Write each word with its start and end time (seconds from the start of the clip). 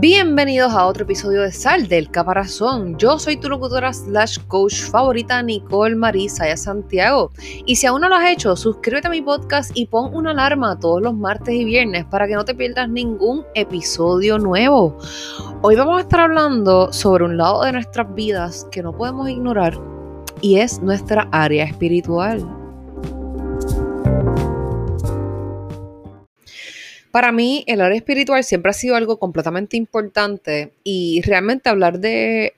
Bienvenidos 0.00 0.72
a 0.72 0.86
otro 0.86 1.02
episodio 1.04 1.42
de 1.42 1.52
Sal 1.52 1.86
del 1.86 2.10
Caparazón. 2.10 2.96
Yo 2.96 3.18
soy 3.18 3.36
tu 3.36 3.50
locutora 3.50 3.92
slash 3.92 4.38
coach 4.48 4.80
favorita 4.84 5.42
Nicole 5.42 5.94
Marisa 5.94 6.56
Santiago. 6.56 7.32
Y 7.66 7.76
si 7.76 7.86
aún 7.86 8.00
no 8.00 8.08
lo 8.08 8.14
has 8.14 8.30
hecho, 8.30 8.56
suscríbete 8.56 9.08
a 9.08 9.10
mi 9.10 9.20
podcast 9.20 9.72
y 9.74 9.84
pon 9.84 10.14
una 10.14 10.30
alarma 10.30 10.78
todos 10.78 11.02
los 11.02 11.14
martes 11.14 11.54
y 11.54 11.66
viernes 11.66 12.06
para 12.06 12.26
que 12.26 12.32
no 12.32 12.46
te 12.46 12.54
pierdas 12.54 12.88
ningún 12.88 13.44
episodio 13.54 14.38
nuevo. 14.38 14.96
Hoy 15.60 15.76
vamos 15.76 15.98
a 15.98 16.00
estar 16.00 16.20
hablando 16.20 16.90
sobre 16.94 17.26
un 17.26 17.36
lado 17.36 17.62
de 17.64 17.72
nuestras 17.72 18.14
vidas 18.14 18.66
que 18.72 18.82
no 18.82 18.96
podemos 18.96 19.28
ignorar 19.28 19.78
y 20.40 20.60
es 20.60 20.80
nuestra 20.80 21.28
área 21.30 21.64
espiritual. 21.64 22.59
Para 27.10 27.32
mí, 27.32 27.64
el 27.66 27.80
área 27.80 27.96
espiritual 27.96 28.44
siempre 28.44 28.70
ha 28.70 28.74
sido 28.74 28.94
algo 28.94 29.18
completamente 29.18 29.76
importante 29.76 30.72
y 30.84 31.22
realmente 31.22 31.68
hablar 31.68 31.98
de 31.98 32.54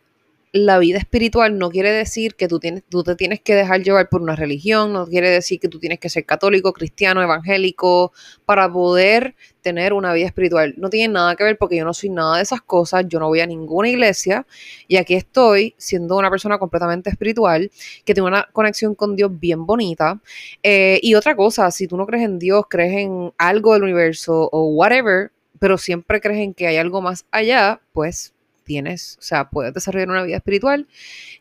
la 0.52 0.79
vida 0.79 0.98
espiritual 0.98 1.59
no 1.59 1.70
quiere 1.70 1.91
decir 1.91 2.34
que 2.34 2.47
tú, 2.47 2.60
tienes, 2.60 2.83
tú 2.87 3.02
te 3.02 3.16
tienes 3.16 3.41
que 3.41 3.55
dejar 3.55 3.83
llevar 3.83 4.10
por 4.10 4.20
una 4.20 4.37
religión, 4.37 4.93
no 4.93 5.06
quiere 5.06 5.30
decir 5.30 5.59
que 5.59 5.69
tú 5.69 5.79
tienes 5.79 5.98
que 5.98 6.10
ser 6.10 6.27
católico, 6.27 6.74
cristiano, 6.74 7.23
evangélico 7.23 8.12
para 8.45 8.70
poder 8.70 9.34
tener 9.62 9.95
una 9.95 10.12
vida 10.12 10.27
espiritual. 10.27 10.74
No 10.77 10.91
tiene 10.91 11.15
nada 11.15 11.37
que 11.37 11.45
ver 11.45 11.57
porque 11.57 11.77
yo 11.77 11.87
no 11.87 11.95
soy 11.95 12.10
nada 12.10 12.37
de 12.37 12.43
esas 12.43 12.60
cosas, 12.60 13.07
yo 13.09 13.19
no 13.19 13.29
voy 13.29 13.41
a 13.41 13.46
ninguna 13.46 13.88
iglesia 13.88 14.46
y 14.88 14.96
aquí 14.96 15.15
estoy 15.15 15.74
siendo 15.79 16.19
una 16.19 16.29
persona 16.29 16.59
completamente 16.59 17.09
espiritual 17.09 17.71
que 18.05 18.12
tiene 18.12 18.29
una 18.29 18.46
conexión 18.52 18.95
con 18.95 19.16
Dios 19.16 19.30
bien 19.41 19.65
bonita. 19.65 20.21
Eh, 20.62 21.01
y 21.02 21.15
otra 21.15 21.34
cosa, 21.34 21.71
si 21.71 21.87
tú 21.87 21.96
no 21.96 22.07
crees 22.07 22.24
en 22.24 22.38
Dios, 22.38 22.65
crees 22.69 22.93
en 22.93 23.32
algo 23.38 23.73
del 23.73 23.84
universo 23.84 24.51
o 24.52 24.66
whatever, 24.66 25.32
pero 25.59 25.79
siempre 25.79 26.21
crees 26.21 26.41
en 26.41 26.52
que 26.52 26.66
hay 26.66 26.76
algo 26.76 27.01
más 27.01 27.24
allá, 27.30 27.80
pues 27.95 28.35
tienes, 28.65 29.16
o 29.18 29.23
sea, 29.23 29.51
puedes 29.51 29.74
desarrollar 29.74 30.09
una 30.09 30.23
vida 30.23 30.37
espiritual 30.37 30.87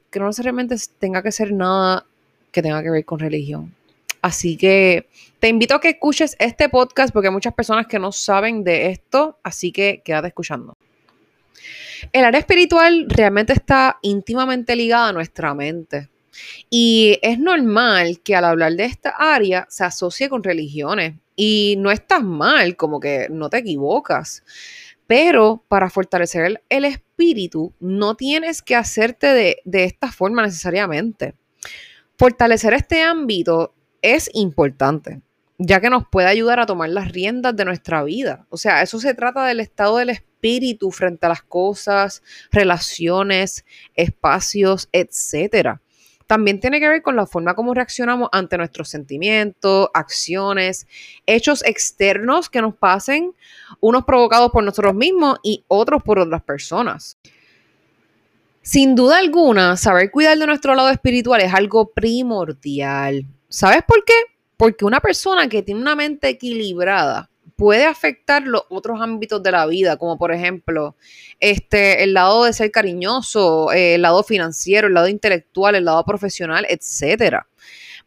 que 0.10 0.20
no 0.20 0.28
necesariamente 0.28 0.76
tenga 1.00 1.24
que 1.24 1.32
ser 1.32 1.54
nada 1.54 2.06
que 2.52 2.62
tenga 2.62 2.84
que 2.84 2.90
ver 2.90 3.06
con 3.06 3.20
religión. 3.20 3.74
Así 4.22 4.58
que 4.58 5.08
te 5.40 5.48
invito 5.48 5.74
a 5.74 5.82
que 5.82 5.90
escuches 5.90 6.36
este 6.38 6.70
podcast 6.70 7.12
porque 7.12 7.30
hay 7.30 7.34
muchas 7.34 7.54
personas 7.54 7.88
que 7.88 7.98
no 7.98 8.12
saben 8.12 8.64
de 8.64 8.90
esto, 8.92 9.40
así 9.42 9.72
que 9.72 10.02
quédate 10.06 10.28
escuchando. 10.28 10.76
El 12.12 12.26
área 12.26 12.40
espiritual 12.40 13.06
realmente 13.08 13.54
está 13.54 13.98
íntimamente 14.02 14.76
ligada 14.76 15.10
a 15.10 15.14
nuestra 15.14 15.54
mente. 15.54 16.10
Y 16.70 17.20
es 17.22 17.40
normal 17.40 18.22
que 18.24 18.36
al 18.36 18.46
hablar 18.46 18.74
de 18.74 18.86
esta 18.86 19.12
área 19.18 19.68
se 19.70 19.84
asocie 19.84 20.30
con 20.30 20.44
religiones. 20.44 21.16
Y 21.36 21.76
no 21.80 21.92
estás 21.92 22.24
mal, 22.24 22.76
como 22.76 23.00
que 23.00 23.28
no 23.30 23.50
te 23.50 23.58
equivocas. 23.58 24.44
Pero 25.08 25.64
para 25.68 25.90
fortalecer 25.90 26.62
el, 26.70 26.86
espíritu, 26.86 27.11
no 27.80 28.16
tienes 28.16 28.62
que 28.62 28.76
hacerte 28.76 29.28
de, 29.28 29.58
de 29.66 29.84
esta 29.84 30.12
forma 30.12 30.44
necesariamente. 30.44 31.36
Fortalecer 32.18 32.74
este 32.74 33.02
ámbito 33.02 33.74
es 34.02 34.30
importante, 34.34 35.22
ya 35.58 35.80
que 35.80 35.90
nos 35.90 36.08
puede 36.08 36.28
ayudar 36.28 36.60
a 36.60 36.66
tomar 36.66 36.90
las 36.90 37.12
riendas 37.12 37.56
de 37.56 37.66
nuestra 37.66 38.04
vida. 38.04 38.46
O 38.50 38.58
sea, 38.58 38.82
eso 38.82 39.00
se 39.00 39.14
trata 39.14 39.46
del 39.46 39.60
estado 39.60 39.98
del 39.98 40.10
espíritu 40.10 40.92
frente 40.92 41.26
a 41.26 41.30
las 41.30 41.44
cosas, 41.44 42.24
relaciones, 42.52 43.66
espacios, 43.96 44.90
etcétera 44.92 45.82
también 46.32 46.62
tiene 46.62 46.80
que 46.80 46.88
ver 46.88 47.02
con 47.02 47.18
la 47.18 47.26
forma 47.26 47.56
como 47.56 47.74
reaccionamos 47.74 48.30
ante 48.32 48.58
nuestros 48.58 48.88
sentimientos, 48.88 49.90
acciones, 49.94 50.88
hechos 51.26 51.62
externos 51.66 52.50
que 52.50 52.62
nos 52.62 52.74
pasen, 52.74 53.36
unos 53.82 54.06
provocados 54.06 54.50
por 54.50 54.64
nosotros 54.64 54.96
mismos 54.96 55.40
y 55.44 55.66
otros 55.68 56.02
por 56.02 56.20
otras 56.20 56.42
personas. 56.42 57.18
Sin 58.62 58.96
duda 58.96 59.18
alguna, 59.18 59.76
saber 59.76 60.10
cuidar 60.10 60.38
de 60.38 60.48
nuestro 60.48 60.74
lado 60.74 60.88
espiritual 60.88 61.42
es 61.42 61.54
algo 61.54 61.92
primordial. 61.92 63.26
¿Sabes 63.50 63.84
por 63.86 64.06
qué? 64.06 64.14
Porque 64.56 64.86
una 64.86 65.02
persona 65.02 65.50
que 65.50 65.64
tiene 65.64 65.82
una 65.82 65.98
mente 65.98 66.30
equilibrada 66.30 67.30
puede 67.62 67.86
afectar 67.86 68.42
los 68.42 68.64
otros 68.70 69.00
ámbitos 69.02 69.44
de 69.44 69.52
la 69.52 69.68
vida, 69.68 69.96
como 69.96 70.18
por 70.18 70.32
ejemplo, 70.32 70.96
este, 71.40 72.02
el 72.02 72.16
lado 72.16 72.46
de 72.46 72.54
ser 72.54 72.72
cariñoso, 72.72 73.72
eh, 73.72 73.94
el 73.94 74.02
lado 74.02 74.24
financiero, 74.24 74.88
el 74.88 74.96
lado 74.96 75.08
intelectual, 75.08 75.76
el 75.76 75.86
lado 75.86 76.04
profesional, 76.04 76.66
etc. 76.68 77.36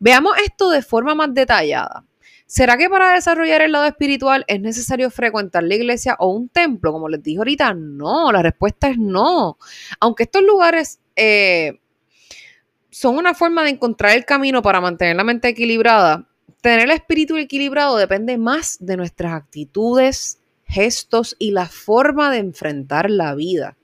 Veamos 0.00 0.32
esto 0.44 0.70
de 0.70 0.82
forma 0.82 1.14
más 1.14 1.32
detallada. 1.32 2.04
¿Será 2.46 2.76
que 2.76 2.90
para 2.90 3.12
desarrollar 3.12 3.62
el 3.62 3.70
lado 3.70 3.84
espiritual 3.84 4.44
es 4.48 4.60
necesario 4.60 5.08
frecuentar 5.08 5.62
la 5.62 5.76
iglesia 5.76 6.16
o 6.18 6.30
un 6.30 6.48
templo? 6.48 6.90
Como 6.90 7.08
les 7.08 7.22
dije 7.22 7.38
ahorita, 7.38 7.74
no, 7.74 8.32
la 8.32 8.42
respuesta 8.42 8.88
es 8.88 8.98
no. 8.98 9.56
Aunque 10.00 10.24
estos 10.24 10.42
lugares 10.42 10.98
eh, 11.14 11.78
son 12.90 13.18
una 13.18 13.34
forma 13.34 13.62
de 13.62 13.70
encontrar 13.70 14.16
el 14.16 14.24
camino 14.24 14.62
para 14.62 14.80
mantener 14.80 15.14
la 15.14 15.22
mente 15.22 15.46
equilibrada, 15.46 16.26
Tener 16.64 16.80
el 16.80 16.92
espíritu 16.92 17.36
equilibrado 17.36 17.98
depende 17.98 18.38
más 18.38 18.78
de 18.80 18.96
nuestras 18.96 19.34
actitudes, 19.34 20.40
gestos 20.64 21.36
y 21.38 21.50
la 21.50 21.66
forma 21.66 22.30
de 22.30 22.38
enfrentar 22.38 23.10
la 23.10 23.34
vida. 23.34 23.76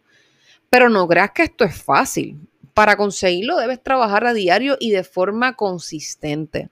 Pero 0.70 0.88
no 0.88 1.06
creas 1.06 1.32
que 1.32 1.42
esto 1.42 1.64
es 1.64 1.76
fácil. 1.76 2.40
Para 2.72 2.96
conseguirlo 2.96 3.58
debes 3.58 3.82
trabajar 3.82 4.24
a 4.24 4.32
diario 4.32 4.78
y 4.80 4.92
de 4.92 5.04
forma 5.04 5.56
consistente. 5.56 6.70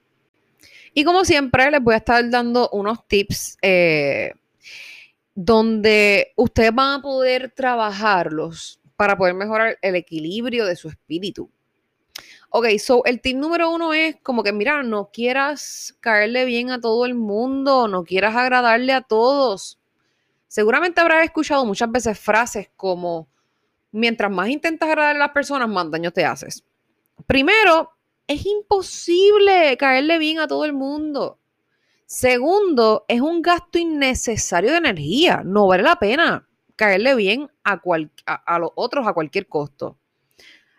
Y 0.95 1.03
como 1.03 1.25
siempre, 1.25 1.69
les 1.69 1.79
voy 1.79 1.93
a 1.93 1.97
estar 1.97 2.27
dando 2.27 2.71
unos 2.71 3.07
tips 3.07 3.59
eh, 3.61 4.33
donde 5.35 6.33
ustedes 6.37 6.73
van 6.73 7.01
a 7.01 7.01
poder 7.03 7.51
trabajarlos 7.51 8.79
para 8.95 9.15
poder 9.15 9.35
mejorar 9.35 9.77
el 9.83 9.93
equilibrio 9.93 10.65
de 10.65 10.75
su 10.75 10.89
espíritu. 10.89 11.51
Ok, 12.51 12.65
so 12.79 13.05
el 13.05 13.21
tip 13.21 13.37
número 13.37 13.69
uno 13.69 13.93
es 13.93 14.15
como 14.23 14.41
que, 14.41 14.51
mira, 14.51 14.81
no 14.81 15.11
quieras 15.11 15.95
caerle 15.99 16.45
bien 16.45 16.71
a 16.71 16.81
todo 16.81 17.05
el 17.05 17.13
mundo, 17.13 17.87
no 17.87 18.03
quieras 18.03 18.35
agradarle 18.35 18.91
a 18.91 19.01
todos. 19.01 19.79
Seguramente 20.47 20.99
habrás 20.99 21.25
escuchado 21.25 21.63
muchas 21.63 21.91
veces 21.91 22.19
frases 22.19 22.71
como, 22.75 23.27
mientras 23.91 24.31
más 24.31 24.49
intentas 24.49 24.89
agradarle 24.89 25.21
a 25.21 25.27
las 25.27 25.33
personas, 25.33 25.69
más 25.69 25.91
daño 25.91 26.09
te 26.09 26.25
haces. 26.25 26.63
Primero, 27.27 27.91
es 28.25 28.43
imposible 28.47 29.77
caerle 29.77 30.17
bien 30.17 30.39
a 30.39 30.47
todo 30.47 30.65
el 30.65 30.73
mundo. 30.73 31.37
Segundo, 32.07 33.05
es 33.07 33.21
un 33.21 33.43
gasto 33.43 33.77
innecesario 33.77 34.71
de 34.71 34.77
energía. 34.77 35.43
No 35.45 35.67
vale 35.67 35.83
la 35.83 35.97
pena 35.97 36.49
caerle 36.75 37.13
bien 37.13 37.51
a, 37.63 37.79
a 38.25 38.57
los 38.57 38.71
otros 38.73 39.05
a 39.05 39.13
cualquier 39.13 39.47
costo. 39.47 39.98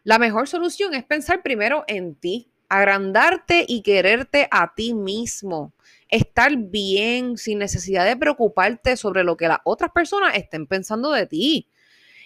La 0.03 0.19
mejor 0.19 0.49
solución 0.49 0.95
es 0.95 1.05
pensar 1.05 1.43
primero 1.43 1.85
en 1.87 2.15
ti, 2.15 2.51
agrandarte 2.69 3.65
y 3.69 3.83
quererte 3.83 4.49
a 4.51 4.75
ti 4.75 4.95
mismo. 4.95 5.75
Estar 6.09 6.57
bien 6.57 7.37
sin 7.37 7.59
necesidad 7.59 8.07
de 8.07 8.17
preocuparte 8.17 8.97
sobre 8.97 9.25
lo 9.25 9.37
que 9.37 9.49
las 9.49 9.59
otras 9.65 9.91
personas 9.93 10.37
estén 10.37 10.67
pensando 10.67 11.11
de 11.11 11.27
ti. 11.27 11.69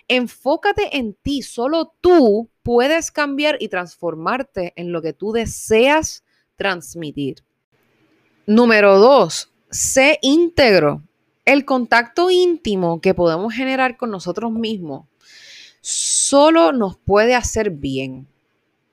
Enfócate 0.06 0.98
en 0.98 1.14
ti, 1.14 1.42
solo 1.42 1.94
tú 2.00 2.50
puedes 2.62 3.10
cambiar 3.10 3.56
y 3.58 3.68
transformarte 3.68 4.72
en 4.76 4.92
lo 4.92 5.02
que 5.02 5.12
tú 5.12 5.32
deseas 5.32 6.24
transmitir. 6.56 7.42
Número 8.46 8.98
dos, 8.98 9.50
sé 9.70 10.18
íntegro. 10.22 11.02
El 11.44 11.64
contacto 11.64 12.30
íntimo 12.30 13.00
que 13.00 13.14
podemos 13.14 13.52
generar 13.52 13.96
con 13.96 14.10
nosotros 14.10 14.52
mismos 14.52 15.06
solo 16.34 16.72
nos 16.72 16.96
puede 16.98 17.36
hacer 17.36 17.70
bien. 17.70 18.26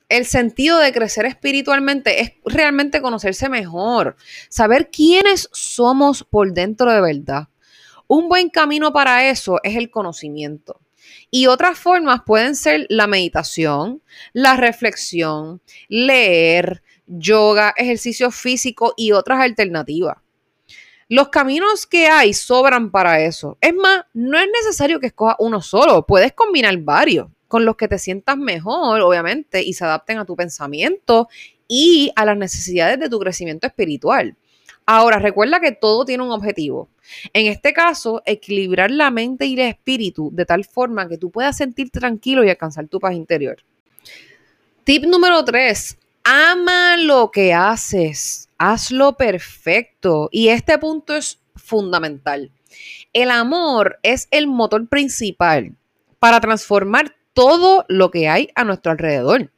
El 0.09 0.27
sentido 0.27 0.77
de 0.77 0.93
crecer 0.93 1.25
espiritualmente 1.25 2.21
es 2.21 2.33
realmente 2.45 3.01
conocerse 3.01 3.49
mejor, 3.49 4.15
saber 4.47 4.91
quiénes 4.91 5.49
somos 5.51 6.23
por 6.23 6.53
dentro 6.53 6.93
de 6.93 7.01
verdad. 7.01 7.47
Un 8.05 8.29
buen 8.29 8.51
camino 8.51 8.93
para 8.93 9.27
eso 9.27 9.59
es 9.63 9.75
el 9.75 9.89
conocimiento. 9.89 10.81
Y 11.31 11.47
otras 11.47 11.79
formas 11.79 12.21
pueden 12.27 12.55
ser 12.55 12.85
la 12.89 13.07
meditación, 13.07 14.03
la 14.33 14.55
reflexión, 14.55 15.61
leer, 15.87 16.83
yoga, 17.07 17.73
ejercicio 17.75 18.29
físico 18.29 18.93
y 18.95 19.13
otras 19.13 19.39
alternativas. 19.39 20.17
Los 21.11 21.27
caminos 21.27 21.85
que 21.85 22.07
hay 22.07 22.33
sobran 22.33 22.89
para 22.89 23.19
eso. 23.19 23.57
Es 23.59 23.75
más, 23.75 24.05
no 24.13 24.39
es 24.39 24.47
necesario 24.49 24.97
que 25.01 25.07
escojas 25.07 25.35
uno 25.39 25.61
solo, 25.61 26.05
puedes 26.05 26.31
combinar 26.31 26.77
varios 26.77 27.27
con 27.49 27.65
los 27.65 27.75
que 27.75 27.89
te 27.89 27.99
sientas 27.99 28.37
mejor, 28.37 29.01
obviamente, 29.01 29.61
y 29.61 29.73
se 29.73 29.83
adapten 29.83 30.19
a 30.19 30.25
tu 30.25 30.37
pensamiento 30.37 31.27
y 31.67 32.13
a 32.15 32.23
las 32.23 32.37
necesidades 32.37 32.97
de 32.97 33.09
tu 33.09 33.19
crecimiento 33.19 33.67
espiritual. 33.67 34.37
Ahora, 34.85 35.19
recuerda 35.19 35.59
que 35.59 35.73
todo 35.73 36.05
tiene 36.05 36.23
un 36.23 36.31
objetivo. 36.31 36.87
En 37.33 37.47
este 37.47 37.73
caso, 37.73 38.21
equilibrar 38.25 38.89
la 38.89 39.11
mente 39.11 39.45
y 39.47 39.55
el 39.55 39.67
espíritu 39.67 40.29
de 40.31 40.45
tal 40.45 40.63
forma 40.63 41.09
que 41.09 41.17
tú 41.17 41.29
puedas 41.29 41.57
sentirte 41.57 41.99
tranquilo 41.99 42.45
y 42.45 42.49
alcanzar 42.49 42.87
tu 42.87 43.01
paz 43.01 43.15
interior. 43.15 43.57
Tip 44.85 45.03
número 45.03 45.43
3. 45.43 45.97
Ama 46.23 46.95
lo 46.95 47.31
que 47.31 47.53
haces 47.53 48.47
hazlo 48.61 49.17
perfecto. 49.17 50.29
Y 50.31 50.49
este 50.49 50.77
punto 50.77 51.15
es 51.15 51.39
fundamental. 51.55 52.51
El 53.11 53.31
amor 53.31 53.99
es 54.03 54.27
el 54.29 54.47
motor 54.47 54.87
principal 54.87 55.75
para 56.19 56.39
transformar 56.39 57.15
todo 57.33 57.85
lo 57.89 58.11
que 58.11 58.29
hay 58.29 58.49
a 58.53 58.63
nuestro 58.63 58.91
alrededor. 58.91 59.51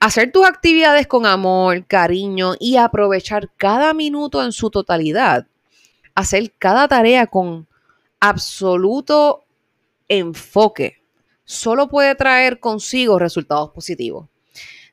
Hacer 0.00 0.32
tus 0.32 0.44
actividades 0.46 1.06
con 1.06 1.24
amor, 1.24 1.86
cariño 1.86 2.54
y 2.60 2.76
aprovechar 2.76 3.50
cada 3.56 3.94
minuto 3.94 4.44
en 4.44 4.52
su 4.52 4.70
totalidad. 4.70 5.46
Hacer 6.14 6.52
cada 6.58 6.88
tarea 6.88 7.26
con 7.26 7.68
absoluto 8.18 9.44
enfoque. 10.08 11.02
Solo 11.44 11.88
puede 11.88 12.14
traer 12.16 12.60
consigo 12.60 13.18
resultados 13.18 13.70
positivos. 13.70 14.28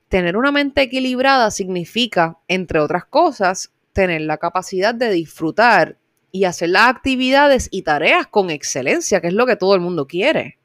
Tener 0.09 0.37
una 0.37 0.51
mente 0.51 0.83
equilibrada 0.83 1.51
significa, 1.51 2.37
entre 2.47 2.79
otras 2.79 3.05
cosas, 3.05 3.71
tener 3.91 4.21
la 4.21 4.37
capacidad 4.37 4.93
de 4.93 5.11
disfrutar 5.11 5.97
y 6.31 6.45
hacer 6.45 6.69
las 6.69 6.87
actividades 6.87 7.67
y 7.71 7.81
tareas 7.81 8.27
con 8.27 8.49
excelencia, 8.49 9.19
que 9.21 9.27
es 9.27 9.33
lo 9.33 9.45
que 9.45 9.55
todo 9.55 9.75
el 9.75 9.81
mundo 9.81 10.07
quiere. 10.07 10.57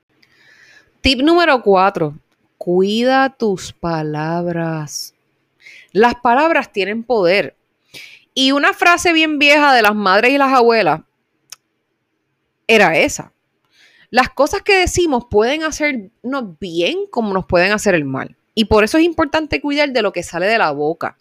Tip 1.00 1.20
número 1.22 1.62
cuatro, 1.62 2.16
cuida 2.58 3.30
tus 3.30 3.72
palabras. 3.72 5.14
Las 5.92 6.14
palabras 6.16 6.70
tienen 6.70 7.02
poder. 7.02 7.56
Y 8.34 8.52
una 8.52 8.72
frase 8.72 9.12
bien 9.12 9.38
vieja 9.38 9.74
de 9.74 9.82
las 9.82 9.94
madres 9.94 10.32
y 10.32 10.38
las 10.38 10.52
abuelas 10.52 11.00
era 12.66 12.96
esa. 12.96 13.32
Las 14.10 14.28
cosas 14.28 14.62
que 14.62 14.76
decimos 14.76 15.24
pueden 15.30 15.64
hacernos 15.64 16.58
bien 16.60 17.06
como 17.10 17.34
nos 17.34 17.46
pueden 17.46 17.72
hacer 17.72 17.94
el 17.94 18.04
mal. 18.04 18.36
Y 18.54 18.66
por 18.66 18.84
eso 18.84 18.98
es 18.98 19.04
importante 19.04 19.60
cuidar 19.60 19.90
de 19.90 20.02
lo 20.02 20.12
que 20.12 20.22
sale 20.22 20.46
de 20.46 20.58
la 20.58 20.70
boca. 20.72 21.16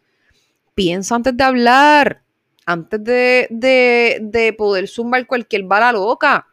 Piensa 0.76 1.16
antes 1.16 1.36
de 1.36 1.44
hablar, 1.44 2.24
antes 2.66 3.04
de, 3.04 3.48
de 3.50 4.54
poder 4.54 4.88
zumbar 4.88 5.26
cualquier 5.28 5.64
bala 5.64 5.92
loca. 5.92 6.48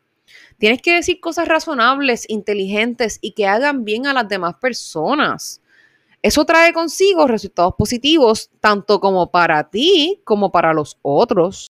Tienes 0.58 0.82
que 0.82 0.94
decir 0.94 1.20
cosas 1.20 1.46
razonables, 1.48 2.28
inteligentes 2.28 3.18
y 3.20 3.32
que 3.32 3.46
hagan 3.46 3.84
bien 3.84 4.06
a 4.06 4.12
las 4.12 4.28
demás 4.28 4.56
personas. 4.60 5.60
Eso 6.20 6.44
trae 6.44 6.72
consigo 6.72 7.28
resultados 7.28 7.74
positivos 7.78 8.50
tanto 8.60 8.98
como 8.98 9.30
para 9.30 9.70
ti 9.70 10.20
como 10.24 10.50
para 10.50 10.74
los 10.74 10.98
otros. 11.02 11.70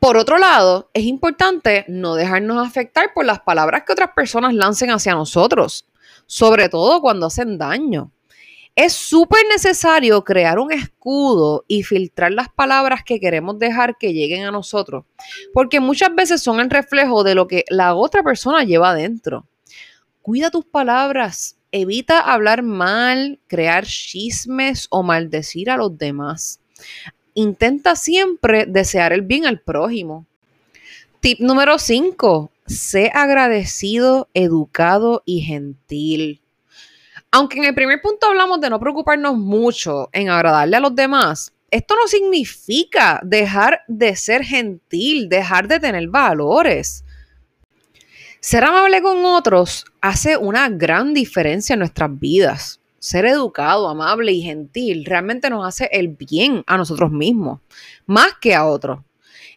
Por 0.00 0.16
otro 0.16 0.36
lado, 0.36 0.90
es 0.94 1.04
importante 1.04 1.84
no 1.86 2.16
dejarnos 2.16 2.66
afectar 2.66 3.14
por 3.14 3.24
las 3.24 3.38
palabras 3.40 3.84
que 3.86 3.92
otras 3.92 4.10
personas 4.16 4.52
lancen 4.52 4.90
hacia 4.90 5.14
nosotros, 5.14 5.84
sobre 6.32 6.70
todo 6.70 7.02
cuando 7.02 7.26
hacen 7.26 7.58
daño. 7.58 8.10
Es 8.74 8.94
súper 8.94 9.42
necesario 9.50 10.24
crear 10.24 10.58
un 10.58 10.72
escudo 10.72 11.62
y 11.68 11.82
filtrar 11.82 12.32
las 12.32 12.48
palabras 12.48 13.02
que 13.04 13.20
queremos 13.20 13.58
dejar 13.58 13.98
que 13.98 14.14
lleguen 14.14 14.46
a 14.46 14.50
nosotros, 14.50 15.04
porque 15.52 15.78
muchas 15.78 16.14
veces 16.14 16.42
son 16.42 16.58
el 16.58 16.70
reflejo 16.70 17.22
de 17.22 17.34
lo 17.34 17.46
que 17.46 17.66
la 17.68 17.94
otra 17.94 18.22
persona 18.22 18.64
lleva 18.64 18.92
adentro. 18.92 19.46
Cuida 20.22 20.50
tus 20.50 20.64
palabras, 20.64 21.58
evita 21.70 22.20
hablar 22.20 22.62
mal, 22.62 23.38
crear 23.46 23.84
chismes 23.84 24.86
o 24.88 25.02
maldecir 25.02 25.68
a 25.68 25.76
los 25.76 25.98
demás. 25.98 26.60
Intenta 27.34 27.94
siempre 27.94 28.64
desear 28.64 29.12
el 29.12 29.20
bien 29.20 29.44
al 29.44 29.60
prójimo. 29.60 30.24
Tip 31.20 31.40
número 31.40 31.78
5. 31.78 32.51
Sé 32.72 33.10
agradecido, 33.12 34.30
educado 34.32 35.22
y 35.26 35.42
gentil. 35.42 36.40
Aunque 37.30 37.58
en 37.58 37.64
el 37.64 37.74
primer 37.74 38.00
punto 38.00 38.26
hablamos 38.26 38.62
de 38.62 38.70
no 38.70 38.80
preocuparnos 38.80 39.36
mucho 39.36 40.08
en 40.12 40.30
agradarle 40.30 40.78
a 40.78 40.80
los 40.80 40.94
demás, 40.94 41.52
esto 41.70 41.94
no 41.94 42.08
significa 42.08 43.20
dejar 43.22 43.82
de 43.88 44.16
ser 44.16 44.42
gentil, 44.42 45.28
dejar 45.28 45.68
de 45.68 45.80
tener 45.80 46.08
valores. 46.08 47.04
Ser 48.40 48.64
amable 48.64 49.02
con 49.02 49.22
otros 49.26 49.84
hace 50.00 50.38
una 50.38 50.70
gran 50.70 51.12
diferencia 51.12 51.74
en 51.74 51.80
nuestras 51.80 52.18
vidas. 52.18 52.80
Ser 52.98 53.26
educado, 53.26 53.86
amable 53.86 54.32
y 54.32 54.42
gentil 54.42 55.04
realmente 55.04 55.50
nos 55.50 55.66
hace 55.66 55.90
el 55.92 56.08
bien 56.08 56.64
a 56.66 56.78
nosotros 56.78 57.10
mismos, 57.10 57.60
más 58.06 58.32
que 58.40 58.54
a 58.54 58.64
otros. 58.64 59.00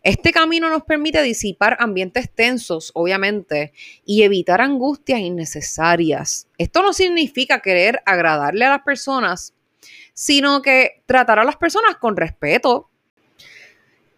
Este 0.05 0.31
camino 0.31 0.69
nos 0.69 0.83
permite 0.83 1.19
disipar 1.23 1.77
ambientes 1.79 2.29
tensos, 2.29 2.91
obviamente, 2.93 3.73
y 4.05 4.21
evitar 4.21 4.61
angustias 4.61 5.19
innecesarias. 5.19 6.47
Esto 6.59 6.83
no 6.83 6.93
significa 6.93 7.59
querer 7.59 8.03
agradarle 8.05 8.65
a 8.65 8.69
las 8.69 8.83
personas, 8.83 9.55
sino 10.13 10.61
que 10.61 11.01
tratar 11.07 11.39
a 11.39 11.43
las 11.43 11.55
personas 11.55 11.95
con 11.95 12.15
respeto. 12.15 12.87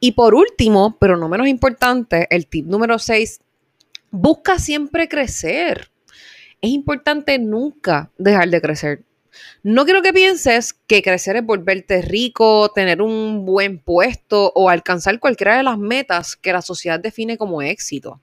Y 0.02 0.12
por 0.12 0.36
último, 0.36 0.98
pero 1.00 1.16
no 1.16 1.30
menos 1.30 1.48
importante, 1.48 2.28
el 2.32 2.48
tip 2.48 2.66
número 2.66 3.00
6, 3.00 3.40
busca 4.12 4.60
siempre 4.60 5.08
crecer. 5.08 5.90
Es 6.60 6.72
importante 6.72 7.40
nunca 7.40 8.12
dejar 8.18 8.50
de 8.50 8.60
crecer. 8.60 9.07
No 9.64 9.86
quiero 9.86 10.02
que 10.02 10.14
pienses 10.14 10.74
que 10.74 11.02
crecer 11.02 11.36
es 11.36 11.46
volverte 11.46 12.02
rico, 12.02 12.72
tener 12.74 13.02
un 13.02 13.46
buen 13.46 13.80
puesto 13.80 14.52
o 14.56 14.70
alcanzar 14.70 15.20
cualquiera 15.20 15.58
de 15.58 15.64
las 15.64 15.78
metas 15.78 16.36
que 16.36 16.54
la 16.54 16.62
sociedad 16.62 17.00
define 17.00 17.38
como 17.38 17.62
éxito. 17.62 18.22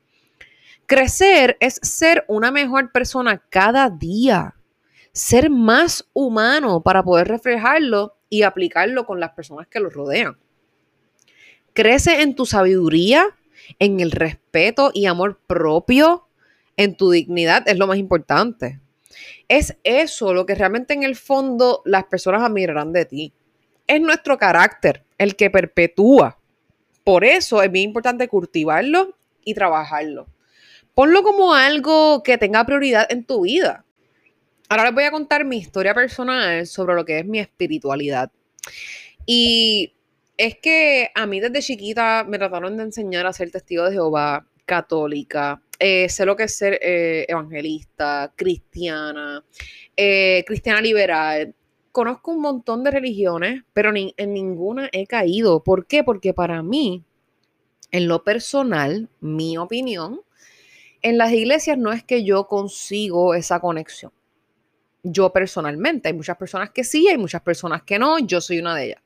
Crecer 0.87 1.57
es 1.61 1.81
ser 1.83 2.25
una 2.29 2.51
mejor 2.51 2.93
persona 2.93 3.43
cada 3.51 3.89
día, 3.91 4.55
ser 5.13 5.49
más 5.49 6.09
humano 6.13 6.83
para 6.83 7.03
poder 7.03 7.29
reflejarlo 7.29 8.17
y 8.29 8.43
aplicarlo 8.43 9.07
con 9.07 9.21
las 9.21 9.31
personas 9.31 9.67
que 9.69 9.81
lo 9.81 9.89
rodean. 9.89 10.37
Crece 11.73 12.23
en 12.23 12.35
tu 12.35 12.47
sabiduría, 12.47 13.25
en 13.79 14.01
el 14.01 14.11
respeto 14.11 14.91
y 14.93 15.07
amor 15.07 15.41
propio, 15.47 16.29
en 16.77 16.97
tu 16.97 17.11
dignidad, 17.11 17.67
es 17.67 17.79
lo 17.79 17.87
más 17.87 17.99
importante. 17.99 18.81
Es 19.49 19.77
eso 19.85 20.33
lo 20.33 20.47
que 20.47 20.55
realmente 20.55 20.95
en 20.95 21.03
el 21.03 21.17
fondo 21.17 21.83
las 21.85 22.05
personas 22.05 22.43
admirarán 22.43 22.93
de 22.93 23.05
ti. 23.05 23.33
Es 23.87 24.01
nuestro 24.01 24.39
carácter 24.39 25.05
el 25.19 25.37
que 25.37 25.51
perpetúa. 25.51 26.39
Por 27.05 27.25
eso 27.25 27.63
es 27.63 27.71
bien 27.71 27.91
importante 27.91 28.29
cultivarlo 28.29 29.17
y 29.45 29.55
trabajarlo. 29.55 30.27
Ponlo 30.95 31.23
como 31.23 31.55
algo 31.55 32.23
que 32.23 32.39
tenga 32.39 32.65
prioridad 32.65 33.07
en 33.11 33.25
tu 33.25 33.43
vida. 33.43 33.85
Ahora 34.69 34.85
les 34.85 34.95
voy 34.95 35.05
a 35.05 35.11
contar 35.11 35.45
mi 35.45 35.59
historia 35.59 35.95
personal 35.95 36.67
sobre 36.67 36.95
lo 36.95 37.05
que 37.05 37.19
es 37.19 37.27
mi 37.27 37.39
espiritualidad. 37.39 38.31
Y 39.27 39.93
es 40.37 40.57
que 40.57 41.11
a 41.15 41.27
mí 41.27 41.41
desde 41.41 41.61
chiquita 41.61 42.25
me 42.27 42.39
trataron 42.39 42.77
de 42.77 42.85
enseñar 42.85 43.27
a 43.27 43.33
ser 43.33 43.51
testigo 43.51 43.85
de 43.85 43.93
Jehová, 43.93 44.47
católica, 44.65 45.61
eh, 45.79 46.09
sé 46.09 46.25
lo 46.25 46.37
que 46.37 46.45
es 46.45 46.57
ser 46.57 46.79
eh, 46.83 47.27
evangelista, 47.29 48.33
cristiana, 48.37 49.45
eh, 49.97 50.45
cristiana 50.47 50.81
liberal. 50.81 51.55
Conozco 51.93 52.33
un 52.33 52.41
montón 52.41 52.83
de 52.83 52.91
religiones, 52.91 53.63
pero 53.73 53.93
en 53.95 54.35
ninguna 54.35 54.89
he 54.93 55.07
caído. 55.07 55.63
¿Por 55.63 55.87
qué? 55.87 56.03
Porque 56.03 56.35
para 56.35 56.63
mí, 56.63 57.05
en 57.93 58.09
lo 58.09 58.25
personal, 58.25 59.09
mi 59.21 59.57
opinión, 59.57 60.21
en 61.03 61.19
las 61.19 61.33
iglesias 61.33 61.79
no 61.79 61.93
es 61.93 62.03
que 62.03 62.25
yo 62.25 62.49
consigo 62.49 63.35
esa 63.35 63.61
conexión. 63.61 64.11
Yo 65.03 65.33
personalmente, 65.33 66.09
hay 66.09 66.15
muchas 66.15 66.37
personas 66.37 66.71
que 66.71 66.83
sí, 66.83 67.07
hay 67.09 67.19
muchas 67.19 67.43
personas 67.43 67.83
que 67.83 67.99
no, 67.99 68.19
yo 68.19 68.41
soy 68.41 68.59
una 68.59 68.75
de 68.75 68.87
ellas. 68.87 69.04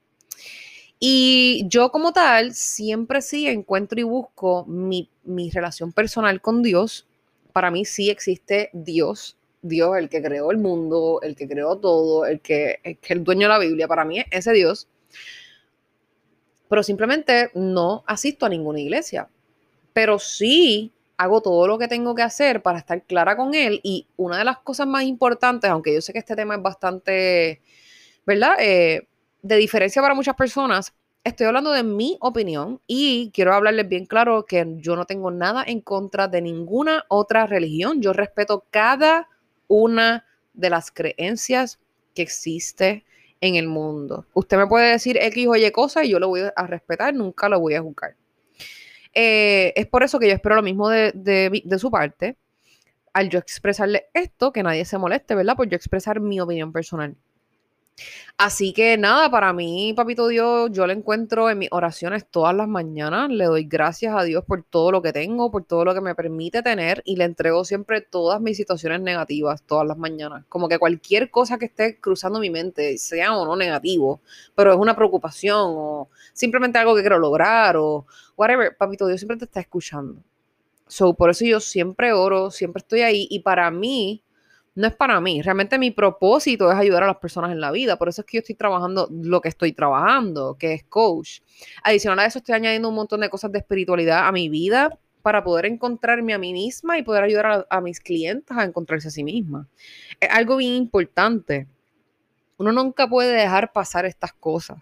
Y 1.01 1.65
yo 1.69 1.91
como 1.93 2.13
tal, 2.13 2.55
siempre 2.55 3.23
sí 3.23 3.47
encuentro 3.47 4.01
y 4.01 4.03
busco 4.03 4.65
mi, 4.67 5.11
relación 5.53 5.93
personal 5.93 6.41
con 6.41 6.63
Dios. 6.63 7.07
Para 7.53 7.71
mí 7.71 7.85
sí 7.85 8.11
existe 8.11 8.71
Dios, 8.73 9.37
Dios 9.63 9.97
el 9.97 10.09
que 10.09 10.23
creó 10.23 10.51
el 10.51 10.59
mundo, 10.59 11.21
el 11.23 11.37
que 11.37 11.49
creó 11.49 11.79
todo, 11.79 12.27
el 12.27 12.41
que, 12.41 12.81
es 12.83 12.99
el 13.09 13.23
dueño 13.23 13.43
de 13.43 13.49
la 13.49 13.59
Biblia, 13.59 13.87
para 13.87 14.05
mí 14.05 14.19
es 14.19 14.27
ese 14.31 14.53
Dios. 14.53 14.89
Pero 16.69 16.83
simplemente 16.83 17.51
no 17.55 18.03
asisto 18.07 18.47
a 18.47 18.49
ninguna 18.49 18.81
iglesia. 18.81 19.29
Pero 19.93 20.19
sí 20.19 20.93
hago 21.17 21.41
todo 21.41 21.67
lo 21.67 21.79
que 21.79 21.89
tengo 21.89 22.15
que 22.15 22.23
hacer 22.23 22.63
para 22.63 22.79
estar 22.79 23.03
clara 23.05 23.37
con 23.37 23.55
Él. 23.55 23.81
Y 23.83 24.09
una 24.17 24.39
de 24.39 24.45
las 24.45 24.59
cosas 24.59 24.87
más 24.87 25.05
importantes, 25.05 25.71
aunque 25.71 25.95
yo 25.95 26.01
sé 26.01 26.13
que 26.13 26.19
este 26.19 26.37
tema 26.37 26.57
es 26.57 26.63
bastante, 26.63 27.63
¿verdad? 28.27 28.55
Eh, 28.61 29.09
de 29.49 29.57
diferencia 29.57 30.03
para 30.03 30.15
muchas 30.15 30.37
personas, 30.37 30.95
estoy 31.25 31.47
hablando 31.47 31.73
de 31.73 31.83
mi 31.83 32.19
opinión 32.21 32.83
y 32.87 33.31
quiero 33.33 33.55
hablarles 33.55 33.89
bien 33.89 34.05
claro 34.05 34.45
que 34.45 34.67
yo 34.77 34.95
no 34.95 35.07
tengo 35.07 35.31
nada 35.31 35.65
en 35.67 35.81
contra 35.81 36.29
de 36.29 36.43
ninguna 36.43 37.07
otra 37.09 37.47
religión. 37.47 38.03
Yo 38.03 38.13
respeto 38.13 38.67
cada 38.71 39.27
una 39.67 40.27
de 40.53 40.69
las 40.69 40.91
creencias 40.91 41.81
que 42.15 42.21
existe 42.21 43.07
en 43.41 43.55
el 43.55 43.69
mundo. 43.69 44.27
Usted 44.35 44.59
me 44.59 44.67
puede 44.67 44.91
decir 44.91 45.17
X 45.17 45.47
o 45.49 45.57
Y 45.57 45.71
cosas 45.71 46.05
y 46.05 46.11
yo 46.11 46.19
lo 46.19 46.29
voy 46.29 46.43
a 46.55 46.67
respetar, 46.67 47.15
nunca 47.15 47.49
lo 47.49 47.59
voy 47.59 47.75
a 47.75 47.81
juzgar. 47.81 48.17
Eh, 49.15 49.73
es 49.77 49.87
por 49.87 50.03
eso 50.03 50.19
que 50.19 50.29
yo 50.29 50.35
espero 50.35 50.57
lo 50.57 50.63
mismo 50.63 50.91
de, 50.91 51.13
de 51.15 51.79
su 51.79 51.91
parte. 51.91 52.37
Al 53.15 53.31
yo 53.31 53.39
expresarle 53.39 54.11
esto, 54.13 54.53
que 54.53 54.63
nadie 54.63 54.85
se 54.85 54.99
moleste, 54.99 55.35
¿verdad? 55.35 55.57
Por 55.57 55.69
yo 55.69 55.77
expresar 55.77 56.21
mi 56.21 56.39
opinión 56.39 56.71
personal. 56.71 57.17
Así 58.37 58.73
que 58.73 58.97
nada, 58.97 59.31
para 59.31 59.53
mí, 59.53 59.93
papito 59.95 60.29
Dios, 60.29 60.71
yo 60.73 60.87
le 60.87 60.93
encuentro 60.93 61.51
en 61.51 61.59
mis 61.59 61.69
oraciones 61.73 62.25
todas 62.31 62.55
las 62.55 62.69
mañanas. 62.69 63.31
Le 63.31 63.47
doy 63.47 63.65
gracias 63.65 64.15
a 64.17 64.23
Dios 64.23 64.45
por 64.45 64.63
todo 64.63 64.93
lo 64.93 65.03
que 65.03 65.13
tengo, 65.13 65.51
por 65.51 65.65
todo 65.65 65.85
lo 65.85 65.93
que 65.93 66.01
me 66.01 66.15
permite 66.15 66.63
tener 66.63 67.03
y 67.05 67.17
le 67.17 67.25
entrego 67.25 67.65
siempre 67.65 68.01
todas 68.01 68.41
mis 68.41 68.57
situaciones 68.57 69.01
negativas 69.01 69.63
todas 69.63 69.87
las 69.87 69.99
mañanas. 69.99 70.45
Como 70.49 70.69
que 70.69 70.79
cualquier 70.79 71.31
cosa 71.31 71.59
que 71.59 71.67
esté 71.67 72.01
cruzando 72.01 72.39
mi 72.39 72.51
mente, 72.51 72.97
sea 72.99 73.37
o 73.37 73.45
no 73.45 73.57
negativo, 73.57 74.21
pero 74.55 74.73
es 74.73 74.79
una 74.79 74.95
preocupación 74.95 75.75
o 75.77 76.09
simplemente 76.33 76.79
algo 76.79 76.95
que 76.95 77.01
quiero 77.01 77.19
lograr 77.19 77.77
o 77.77 78.07
whatever, 78.37 78.77
papito 78.77 79.07
Dios 79.07 79.21
siempre 79.21 79.37
te 79.37 79.47
está 79.47 79.61
escuchando. 79.61 80.23
So, 80.87 81.15
por 81.15 81.31
eso 81.31 81.45
yo 81.45 81.61
siempre 81.61 82.13
oro, 82.13 82.51
siempre 82.51 82.81
estoy 82.81 83.03
ahí 83.03 83.27
y 83.31 83.41
para 83.41 83.71
mí 83.71 84.23
no 84.75 84.87
es 84.87 84.95
para 84.95 85.21
mí. 85.21 85.43
Realmente 85.43 85.79
mi 85.79 85.91
propósito 85.91 86.71
es 86.71 86.79
ayudar 86.79 87.03
a 87.03 87.09
las 87.09 87.17
personas 87.17 87.51
en 87.53 87.61
la 87.61 87.71
vida. 87.71 87.97
Por 87.97 88.09
eso 88.09 88.23
es 88.23 88.27
que 88.27 88.37
yo 88.37 88.41
estoy 88.41 88.55
trabajando 88.55 89.09
lo 89.11 89.41
que 89.41 89.49
estoy 89.49 89.73
trabajando, 89.73 90.57
que 90.59 90.75
es 90.75 90.85
coach. 90.85 91.41
Adicional 91.83 92.21
a 92.21 92.27
eso, 92.27 92.39
estoy 92.39 92.55
añadiendo 92.55 92.89
un 92.89 92.95
montón 92.95 93.21
de 93.21 93.29
cosas 93.29 93.51
de 93.53 93.59
espiritualidad 93.59 94.27
a 94.27 94.33
mi 94.33 94.49
vida 94.49 94.97
para 95.23 95.43
poder 95.43 95.67
encontrarme 95.67 96.33
a 96.33 96.39
mí 96.39 96.53
misma 96.53 96.97
y 96.97 97.03
poder 97.03 97.25
ayudar 97.25 97.67
a, 97.69 97.81
mis 97.81 98.01
clientes 98.01 98.57
a 98.57 98.65
encontrarse 98.65 99.09
a 99.09 99.11
sí 99.11 99.25
misma. 99.25 99.69
Es 100.21 100.31
algo 100.31 100.57
bien 100.57 100.75
importante. 100.75 101.67
Uno 102.57 102.73
nunca 102.73 103.09
puede 103.09 103.33
dejar 103.35 103.73
pasar 103.73 104.07
estas 104.07 104.33
cosas. 104.33 104.79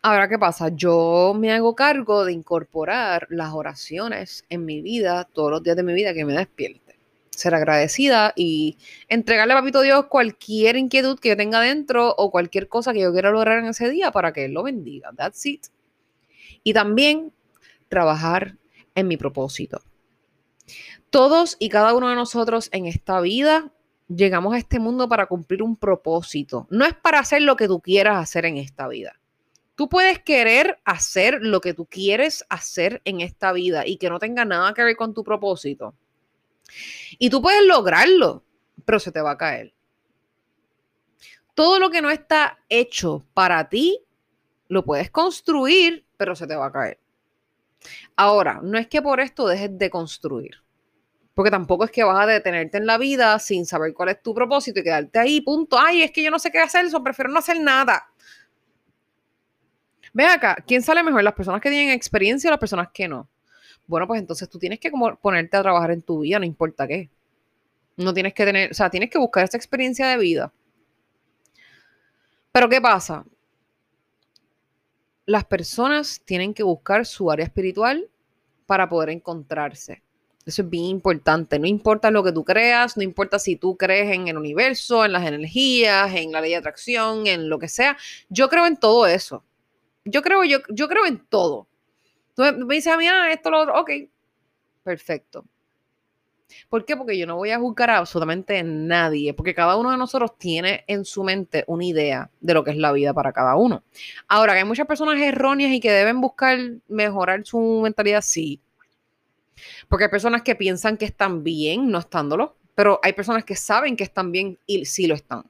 Ahora, 0.00 0.28
¿qué 0.28 0.38
pasa? 0.38 0.70
Yo 0.70 1.34
me 1.36 1.52
hago 1.52 1.74
cargo 1.74 2.24
de 2.24 2.32
incorporar 2.32 3.26
las 3.30 3.52
oraciones 3.52 4.44
en 4.48 4.64
mi 4.64 4.80
vida, 4.80 5.24
todos 5.24 5.50
los 5.50 5.62
días 5.62 5.76
de 5.76 5.82
mi 5.82 5.92
vida 5.92 6.14
que 6.14 6.24
me 6.24 6.34
despierto 6.34 6.87
ser 7.38 7.54
agradecida 7.54 8.32
y 8.36 8.78
entregarle 9.08 9.54
a 9.54 9.56
Papito 9.56 9.80
Dios 9.80 10.06
cualquier 10.06 10.76
inquietud 10.76 11.18
que 11.18 11.30
yo 11.30 11.36
tenga 11.36 11.60
dentro 11.60 12.14
o 12.16 12.30
cualquier 12.30 12.68
cosa 12.68 12.92
que 12.92 13.00
yo 13.00 13.12
quiera 13.12 13.30
lograr 13.30 13.58
en 13.58 13.66
ese 13.66 13.88
día 13.88 14.10
para 14.10 14.32
que 14.32 14.44
Él 14.46 14.52
lo 14.52 14.62
bendiga. 14.62 15.10
That's 15.16 15.44
it. 15.46 15.66
Y 16.62 16.72
también 16.72 17.32
trabajar 17.88 18.56
en 18.94 19.08
mi 19.08 19.16
propósito. 19.16 19.80
Todos 21.10 21.56
y 21.58 21.68
cada 21.68 21.94
uno 21.94 22.08
de 22.10 22.16
nosotros 22.16 22.68
en 22.72 22.86
esta 22.86 23.20
vida 23.20 23.72
llegamos 24.08 24.54
a 24.54 24.58
este 24.58 24.78
mundo 24.78 25.08
para 25.08 25.26
cumplir 25.26 25.62
un 25.62 25.76
propósito. 25.76 26.66
No 26.70 26.84
es 26.84 26.94
para 26.94 27.20
hacer 27.20 27.42
lo 27.42 27.56
que 27.56 27.68
tú 27.68 27.80
quieras 27.80 28.18
hacer 28.18 28.44
en 28.44 28.56
esta 28.56 28.88
vida. 28.88 29.18
Tú 29.74 29.88
puedes 29.88 30.18
querer 30.18 30.80
hacer 30.84 31.38
lo 31.40 31.60
que 31.60 31.72
tú 31.72 31.86
quieres 31.86 32.44
hacer 32.48 33.00
en 33.04 33.20
esta 33.20 33.52
vida 33.52 33.86
y 33.86 33.96
que 33.96 34.10
no 34.10 34.18
tenga 34.18 34.44
nada 34.44 34.74
que 34.74 34.82
ver 34.82 34.96
con 34.96 35.14
tu 35.14 35.22
propósito. 35.22 35.94
Y 37.18 37.30
tú 37.30 37.42
puedes 37.42 37.64
lograrlo, 37.64 38.44
pero 38.84 38.98
se 38.98 39.12
te 39.12 39.20
va 39.20 39.32
a 39.32 39.38
caer. 39.38 39.74
Todo 41.54 41.80
lo 41.80 41.90
que 41.90 42.02
no 42.02 42.10
está 42.10 42.58
hecho 42.68 43.26
para 43.34 43.68
ti, 43.68 44.00
lo 44.68 44.84
puedes 44.84 45.10
construir, 45.10 46.06
pero 46.16 46.36
se 46.36 46.46
te 46.46 46.54
va 46.54 46.66
a 46.66 46.72
caer. 46.72 47.00
Ahora, 48.16 48.60
no 48.62 48.78
es 48.78 48.86
que 48.86 49.02
por 49.02 49.20
esto 49.20 49.46
dejes 49.46 49.76
de 49.78 49.90
construir, 49.90 50.62
porque 51.34 51.50
tampoco 51.50 51.84
es 51.84 51.90
que 51.90 52.04
vas 52.04 52.20
a 52.20 52.26
detenerte 52.26 52.78
en 52.78 52.86
la 52.86 52.98
vida 52.98 53.38
sin 53.38 53.66
saber 53.66 53.94
cuál 53.94 54.10
es 54.10 54.22
tu 54.22 54.34
propósito 54.34 54.80
y 54.80 54.82
quedarte 54.82 55.18
ahí, 55.18 55.40
punto. 55.40 55.78
Ay, 55.78 56.02
es 56.02 56.10
que 56.10 56.22
yo 56.22 56.30
no 56.30 56.38
sé 56.38 56.50
qué 56.50 56.58
hacer, 56.58 56.84
eso 56.84 57.02
prefiero 57.02 57.30
no 57.30 57.38
hacer 57.38 57.60
nada. 57.60 58.08
Ve 60.12 60.26
acá, 60.26 60.56
¿quién 60.66 60.82
sale 60.82 61.02
mejor? 61.02 61.22
¿Las 61.22 61.34
personas 61.34 61.60
que 61.60 61.70
tienen 61.70 61.90
experiencia 61.90 62.48
o 62.48 62.52
las 62.52 62.60
personas 62.60 62.88
que 62.92 63.06
no? 63.06 63.28
Bueno, 63.88 64.06
pues 64.06 64.20
entonces 64.20 64.48
tú 64.48 64.58
tienes 64.58 64.78
que 64.78 64.90
como 64.90 65.16
ponerte 65.16 65.56
a 65.56 65.62
trabajar 65.62 65.90
en 65.90 66.02
tu 66.02 66.20
vida, 66.20 66.38
no 66.38 66.44
importa 66.44 66.86
qué. 66.86 67.10
No 67.96 68.14
tienes 68.14 68.34
que 68.34 68.44
tener, 68.44 68.70
o 68.70 68.74
sea, 68.74 68.90
tienes 68.90 69.10
que 69.10 69.18
buscar 69.18 69.44
esa 69.44 69.56
experiencia 69.56 70.06
de 70.06 70.18
vida. 70.18 70.52
Pero 72.52 72.68
¿qué 72.68 72.80
pasa? 72.80 73.24
Las 75.24 75.44
personas 75.44 76.20
tienen 76.24 76.54
que 76.54 76.62
buscar 76.62 77.06
su 77.06 77.30
área 77.30 77.46
espiritual 77.46 78.08
para 78.66 78.88
poder 78.88 79.08
encontrarse. 79.10 80.02
Eso 80.44 80.62
es 80.62 80.70
bien 80.70 80.84
importante. 80.84 81.58
No 81.58 81.66
importa 81.66 82.10
lo 82.10 82.22
que 82.22 82.32
tú 82.32 82.44
creas, 82.44 82.96
no 82.96 83.02
importa 83.02 83.38
si 83.38 83.56
tú 83.56 83.76
crees 83.76 84.14
en 84.14 84.28
el 84.28 84.36
universo, 84.36 85.04
en 85.04 85.12
las 85.12 85.26
energías, 85.26 86.14
en 86.14 86.32
la 86.32 86.40
ley 86.42 86.50
de 86.50 86.56
atracción, 86.56 87.26
en 87.26 87.48
lo 87.48 87.58
que 87.58 87.68
sea. 87.68 87.96
Yo 88.28 88.48
creo 88.48 88.66
en 88.66 88.76
todo 88.76 89.06
eso. 89.06 89.44
Yo 90.04 90.22
creo, 90.22 90.44
yo, 90.44 90.58
yo 90.70 90.88
creo 90.88 91.06
en 91.06 91.18
todo. 91.18 91.68
Tú 92.38 92.44
me 92.44 92.76
dices 92.76 92.92
a 92.92 92.96
mí, 92.96 93.04
ah, 93.08 93.32
esto, 93.32 93.50
lo 93.50 93.62
otro, 93.62 93.80
ok, 93.80 93.90
perfecto. 94.84 95.44
¿Por 96.68 96.84
qué? 96.84 96.96
Porque 96.96 97.18
yo 97.18 97.26
no 97.26 97.34
voy 97.34 97.50
a 97.50 97.58
juzgar 97.58 97.90
a 97.90 97.98
absolutamente 97.98 98.62
nadie, 98.62 99.34
porque 99.34 99.56
cada 99.56 99.76
uno 99.76 99.90
de 99.90 99.96
nosotros 99.96 100.38
tiene 100.38 100.84
en 100.86 101.04
su 101.04 101.24
mente 101.24 101.64
una 101.66 101.84
idea 101.84 102.30
de 102.40 102.54
lo 102.54 102.62
que 102.62 102.70
es 102.70 102.76
la 102.76 102.92
vida 102.92 103.12
para 103.12 103.32
cada 103.32 103.56
uno. 103.56 103.82
Ahora, 104.28 104.52
que 104.52 104.60
hay 104.60 104.64
muchas 104.64 104.86
personas 104.86 105.20
erróneas 105.20 105.72
y 105.72 105.80
que 105.80 105.90
deben 105.90 106.20
buscar 106.20 106.56
mejorar 106.86 107.44
su 107.44 107.80
mentalidad, 107.82 108.22
sí. 108.22 108.60
Porque 109.88 110.04
hay 110.04 110.10
personas 110.10 110.42
que 110.42 110.54
piensan 110.54 110.96
que 110.96 111.06
están 111.06 111.42
bien 111.42 111.90
no 111.90 111.98
estándolo, 111.98 112.54
pero 112.76 113.00
hay 113.02 113.14
personas 113.14 113.42
que 113.42 113.56
saben 113.56 113.96
que 113.96 114.04
están 114.04 114.30
bien 114.30 114.56
y 114.64 114.84
sí 114.84 115.08
lo 115.08 115.16
están. 115.16 115.42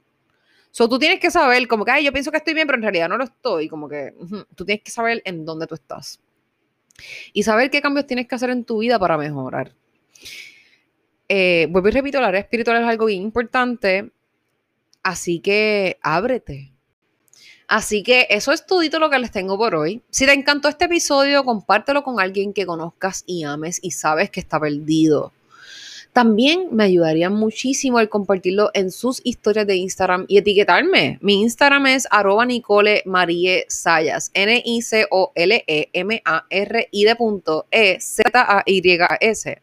So, 0.71 0.89
tú 0.89 0.99
tienes 0.99 1.21
que 1.21 1.31
saber, 1.31 1.69
como 1.69 1.85
que, 1.85 1.91
ay, 1.91 2.05
yo 2.07 2.13
pienso 2.13 2.31
que 2.31 2.39
estoy 2.39 2.55
bien, 2.55 2.67
pero 2.67 2.79
en 2.79 2.83
realidad 2.83 3.11
no 3.11 3.19
lo 3.19 3.25
estoy. 3.25 3.69
Como 3.69 3.91
que 3.91 4.15
tú 4.55 4.65
tienes 4.65 4.83
que 4.83 4.91
saber 4.91 5.21
en 5.27 5.45
dónde 5.45 5.67
tú 5.67 5.75
estás 5.75 6.19
y 7.33 7.43
saber 7.43 7.71
qué 7.71 7.81
cambios 7.81 8.07
tienes 8.07 8.27
que 8.29 8.35
hacer 8.35 8.51
en 8.51 8.65
tu 8.65 8.79
vida 8.79 8.99
para 8.99 9.17
mejorar. 9.17 9.73
Eh, 11.29 11.67
vuelvo 11.71 11.89
y 11.89 11.93
repito, 11.93 12.21
la 12.21 12.29
área 12.29 12.41
espiritual 12.41 12.83
es 12.83 12.89
algo 12.89 13.07
bien 13.07 13.23
importante, 13.23 14.11
así 15.03 15.41
que 15.41 15.99
ábrete. 16.03 16.73
Así 17.69 18.03
que 18.03 18.27
eso 18.31 18.51
es 18.53 18.65
todo 18.65 18.81
lo 18.99 19.11
que 19.11 19.19
les 19.19 19.31
tengo 19.31 19.59
por 19.59 19.75
hoy. 19.75 20.03
Si 20.09 20.25
te 20.25 20.33
encantó 20.33 20.69
este 20.69 20.87
episodio, 20.87 21.45
compártelo 21.45 22.03
con 22.03 22.19
alguien 22.19 22.55
que 22.55 22.65
conozcas 22.65 23.25
y 23.27 23.45
ames 23.45 23.79
y 23.83 23.91
sabes 23.91 24.31
que 24.31 24.41
está 24.41 24.59
perdido. 24.59 25.33
También 26.19 26.67
me 26.73 26.83
ayudaría 26.83 27.31
muchísimo 27.31 28.01
el 28.01 28.09
compartirlo 28.09 28.73
en 28.75 28.91
sus 28.91 29.21
historias 29.23 29.69
de 29.69 29.77
Instagram 29.77 30.25
y 30.27 30.39
etiquetarme. 30.39 31.17
Mi 31.21 31.41
Instagram 31.43 31.87
es 31.87 32.09
arroba 32.11 32.45
Nicole 32.45 33.05
Marie 33.07 33.67
Sayas. 33.69 34.33
N-I-C-O-L-E-M-A-R-I 34.35 34.65
de 37.05 37.15
punto 37.15 37.67
E-Z-A-Y-S. 37.71 39.63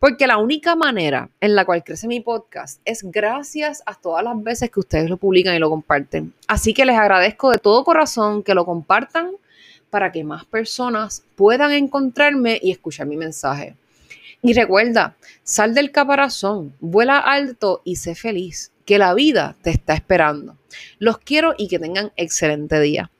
Porque 0.00 0.26
la 0.26 0.38
única 0.38 0.74
manera 0.74 1.30
en 1.40 1.54
la 1.54 1.64
cual 1.64 1.84
crece 1.84 2.08
mi 2.08 2.18
podcast 2.18 2.80
es 2.84 3.04
gracias 3.04 3.84
a 3.86 3.94
todas 3.94 4.24
las 4.24 4.42
veces 4.42 4.72
que 4.72 4.80
ustedes 4.80 5.08
lo 5.08 5.18
publican 5.18 5.54
y 5.54 5.60
lo 5.60 5.70
comparten. 5.70 6.34
Así 6.48 6.74
que 6.74 6.84
les 6.84 6.98
agradezco 6.98 7.52
de 7.52 7.58
todo 7.58 7.84
corazón 7.84 8.42
que 8.42 8.54
lo 8.54 8.64
compartan 8.64 9.30
para 9.90 10.10
que 10.10 10.24
más 10.24 10.44
personas 10.46 11.22
puedan 11.36 11.70
encontrarme 11.70 12.58
y 12.60 12.72
escuchar 12.72 13.06
mi 13.06 13.16
mensaje. 13.16 13.76
Y 14.46 14.52
recuerda, 14.52 15.16
sal 15.42 15.74
del 15.74 15.90
caparazón, 15.90 16.76
vuela 16.78 17.18
alto 17.18 17.82
y 17.84 17.96
sé 17.96 18.14
feliz, 18.14 18.70
que 18.84 18.96
la 18.96 19.12
vida 19.12 19.56
te 19.60 19.70
está 19.70 19.94
esperando. 19.94 20.56
Los 21.00 21.18
quiero 21.18 21.56
y 21.58 21.66
que 21.66 21.80
tengan 21.80 22.12
excelente 22.14 22.78
día. 22.78 23.10